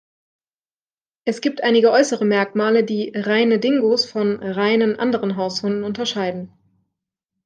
Es 1.25 1.41
gibt 1.41 1.61
einige 1.61 1.91
äußere 1.91 2.25
Merkmale, 2.25 2.83
die 2.83 3.11
„reine“ 3.13 3.59
Dingos 3.59 4.03
von 4.03 4.41
„reinen“ 4.41 4.97
anderen 4.97 5.35
Haushunden 5.37 5.83
unterscheiden. 5.83 6.51